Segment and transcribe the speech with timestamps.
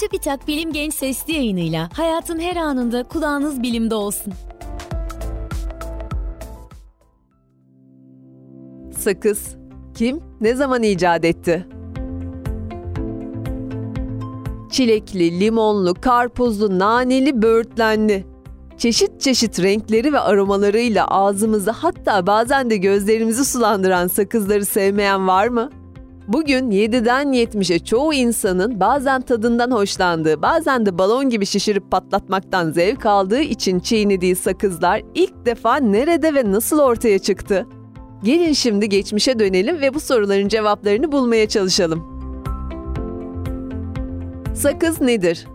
[0.00, 4.32] TÜBİTAK Bilim Genç Sesli yayınıyla hayatın her anında kulağınız bilimde olsun.
[8.98, 9.56] Sakız
[9.94, 11.66] kim, ne zaman icat etti?
[14.70, 18.26] Çilekli, limonlu, karpuzlu, naneli, böğürtlenli.
[18.76, 25.70] Çeşit çeşit renkleri ve aromalarıyla ağzımızı hatta bazen de gözlerimizi sulandıran sakızları sevmeyen var mı?
[26.28, 33.06] Bugün 7'den 70'e çoğu insanın bazen tadından hoşlandığı, bazen de balon gibi şişirip patlatmaktan zevk
[33.06, 37.66] aldığı için çiğnediği sakızlar ilk defa nerede ve nasıl ortaya çıktı?
[38.22, 42.04] Gelin şimdi geçmişe dönelim ve bu soruların cevaplarını bulmaya çalışalım.
[44.54, 45.46] Sakız nedir?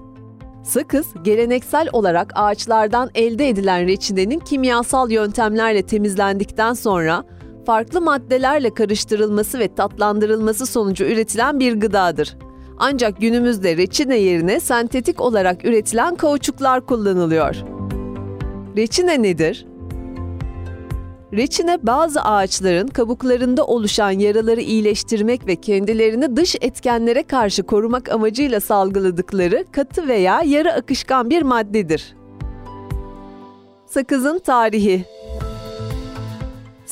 [0.64, 7.24] Sakız, geleneksel olarak ağaçlardan elde edilen reçinenin kimyasal yöntemlerle temizlendikten sonra
[7.66, 12.38] farklı maddelerle karıştırılması ve tatlandırılması sonucu üretilen bir gıdadır.
[12.80, 17.56] Ancak günümüzde reçine yerine sentetik olarak üretilen kauçuklar kullanılıyor.
[18.78, 19.66] Reçine nedir?
[21.34, 29.66] Reçine bazı ağaçların kabuklarında oluşan yaraları iyileştirmek ve kendilerini dış etkenlere karşı korumak amacıyla salgıladıkları
[29.72, 32.16] katı veya yarı akışkan bir maddedir.
[33.86, 35.06] Sakızın tarihi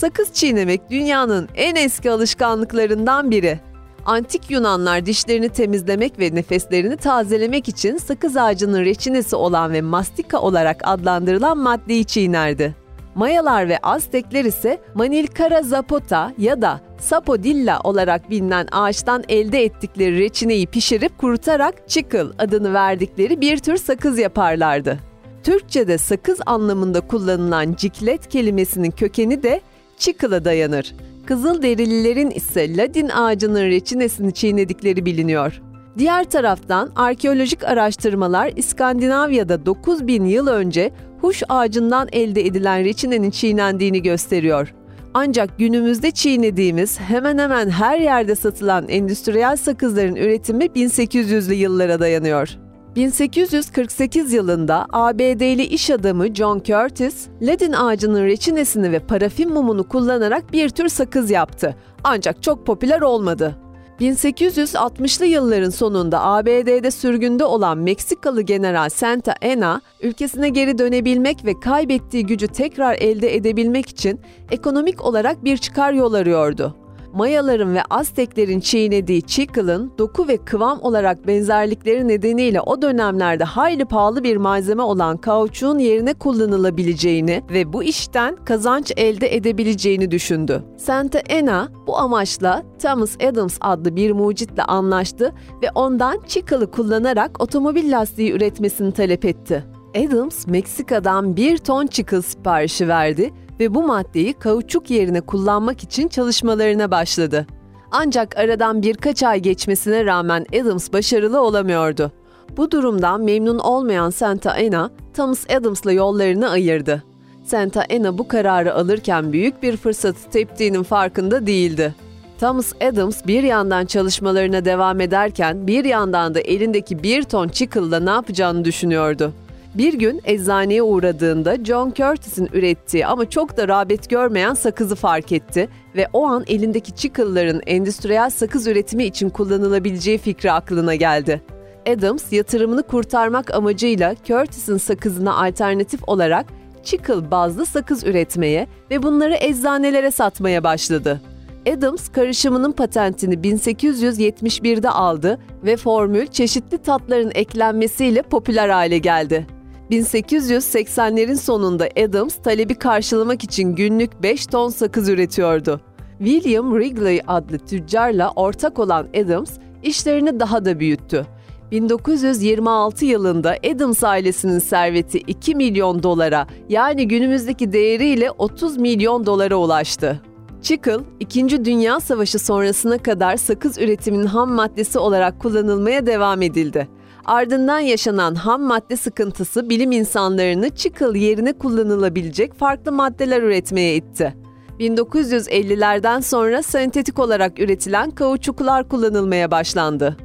[0.02, 3.60] Sakız çiğnemek dünyanın en eski alışkanlıklarından biri.
[4.06, 10.82] Antik Yunanlar dişlerini temizlemek ve nefeslerini tazelemek için sakız ağacının reçinesi olan ve mastika olarak
[10.84, 12.76] adlandırılan maddeyi çiğnerdi.
[13.16, 20.68] Mayalar ve Aztekler ise Manilkara zapota ya da sapodilla olarak bilinen ağaçtan elde ettikleri reçineyi
[20.68, 25.00] pişirip kurutarak chicle adını verdikleri bir tür sakız yaparlardı.
[25.44, 29.62] Türkçe'de sakız anlamında kullanılan ciklet kelimesinin kökeni de
[30.02, 30.96] Çikıl'a dayanır.
[31.26, 35.62] Kızıl derililerin ise Ladin ağacının reçinesini çiğnedikleri biliniyor.
[35.98, 40.92] Diğer taraftan arkeolojik araştırmalar İskandinavya'da 9000 yıl önce
[41.22, 44.73] huş ağacından elde edilen reçinenin çiğnendiğini gösteriyor.
[45.14, 52.58] Ancak günümüzde çiğnediğimiz hemen hemen her yerde satılan endüstriyel sakızların üretimi 1800'lü yıllara dayanıyor.
[52.96, 60.70] 1848 yılında ABD'li iş adamı John Curtis, ledin ağacının reçinesini ve parafin mumunu kullanarak bir
[60.70, 61.76] tür sakız yaptı.
[62.04, 63.56] Ancak çok popüler olmadı.
[64.02, 72.26] 1860'lı yılların sonunda ABD'de sürgünde olan Meksikalı General Santa Anna, ülkesine geri dönebilmek ve kaybettiği
[72.26, 74.20] gücü tekrar elde edebilmek için
[74.52, 76.80] ekonomik olarak bir çıkar yol arıyordu.
[77.14, 84.23] Mayaların ve Azteklerin çiğnediği chickle'ın doku ve kıvam olarak benzerlikleri nedeniyle o dönemlerde hayli pahalı
[84.23, 90.64] bir malzeme olan kauçuğun yerine kullanılabileceğini ve bu işten kazanç elde edebileceğini düşündü.
[90.77, 95.33] Santa Ana bu amaçla Thomas Adams adlı bir mucitle anlaştı
[95.64, 99.64] ve ondan chickle'ı kullanarak otomobil lastiği üretmesini talep etti.
[99.95, 106.92] Adams, Meksika'dan bir ton chickle siparişi verdi ve bu maddeyi kauçuk yerine kullanmak için çalışmalarına
[106.92, 107.48] başladı.
[107.92, 112.11] Ancak aradan birkaç ay geçmesine rağmen Adams başarılı olamıyordu.
[112.58, 117.04] Bu durumdan memnun olmayan Santa Ana, Thomas Adams'la yollarını ayırdı.
[117.45, 121.95] Santa Ana bu kararı alırken büyük bir fırsatı teptiğinin farkında değildi.
[122.40, 128.10] Thomas Adams bir yandan çalışmalarına devam ederken bir yandan da elindeki bir ton chickle'la ne
[128.10, 129.34] yapacağını düşünüyordu.
[129.75, 135.69] Bir gün eczaneye uğradığında John Curtis'in ürettiği ama çok da rağbet görmeyen sakızı fark etti
[135.95, 141.42] ve o an elindeki çıkılların endüstriyel sakız üretimi için kullanılabileceği fikri aklına geldi.
[141.89, 146.45] Adams yatırımını kurtarmak amacıyla Curtis'in sakızına alternatif olarak
[146.83, 151.21] chicle bazlı sakız üretmeye ve bunları eczanelere satmaya başladı.
[151.69, 159.48] Adams karışımının patentini 1871'de aldı ve formül çeşitli tatların eklenmesiyle popüler hale geldi.
[159.92, 165.81] 1880'lerin sonunda Adams talebi karşılamak için günlük 5 ton sakız üretiyordu.
[166.19, 169.52] William Wrigley adlı tüccarla ortak olan Adams
[169.84, 171.26] işlerini daha da büyüttü.
[171.72, 180.22] 1926 yılında Adams ailesinin serveti 2 milyon dolara yani günümüzdeki değeriyle 30 milyon dolara ulaştı.
[180.62, 181.66] Chicle, 2.
[181.66, 187.00] Dünya Savaşı sonrasına kadar sakız üretiminin ham maddesi olarak kullanılmaya devam edildi.
[187.26, 194.36] Ardından yaşanan ham madde sıkıntısı bilim insanlarını çıkıl yerine kullanılabilecek farklı maddeler üretmeye itti.
[194.80, 200.18] 1950'lerden sonra sentetik olarak üretilen kauçuklar kullanılmaya başlandı.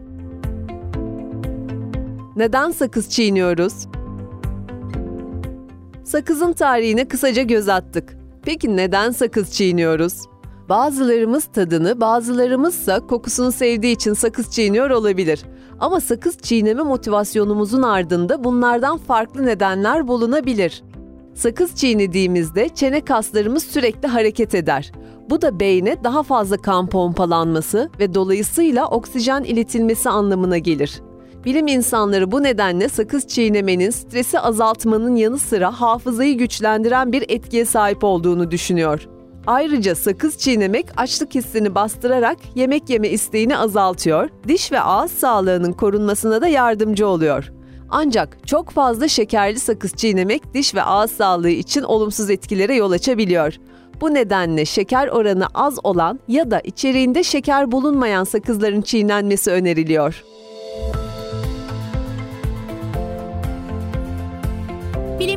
[2.36, 3.86] Neden sakız çiğniyoruz?
[6.04, 8.16] Sakızın tarihine kısaca göz attık.
[8.42, 10.22] Peki neden sakız çiğniyoruz?
[10.68, 15.42] Bazılarımız tadını, bazılarımızsa kokusunu sevdiği için sakız çiğniyor olabilir.
[15.80, 20.82] Ama sakız çiğneme motivasyonumuzun ardında bunlardan farklı nedenler bulunabilir.
[21.34, 24.92] Sakız çiğnediğimizde çene kaslarımız sürekli hareket eder.
[25.30, 31.02] Bu da beyne daha fazla kan pompalanması ve dolayısıyla oksijen iletilmesi anlamına gelir.
[31.44, 38.04] Bilim insanları bu nedenle sakız çiğnemenin stresi azaltmanın yanı sıra hafızayı güçlendiren bir etkiye sahip
[38.04, 39.08] olduğunu düşünüyor.
[39.46, 46.40] Ayrıca sakız çiğnemek açlık hissini bastırarak yemek yeme isteğini azaltıyor, diş ve ağız sağlığının korunmasına
[46.40, 47.52] da yardımcı oluyor.
[47.90, 53.54] Ancak çok fazla şekerli sakız çiğnemek diş ve ağız sağlığı için olumsuz etkilere yol açabiliyor.
[54.00, 60.24] Bu nedenle şeker oranı az olan ya da içeriğinde şeker bulunmayan sakızların çiğnenmesi öneriliyor.